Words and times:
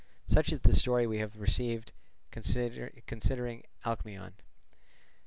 Such 0.25 0.51
is 0.51 0.61
the 0.61 0.73
story 0.73 1.05
we 1.05 1.19
have 1.19 1.39
received 1.39 1.91
concerning 2.31 3.63
Alcmaeon. 3.85 4.33